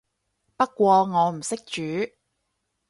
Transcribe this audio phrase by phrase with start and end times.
[0.57, 2.11] 不過我唔識煮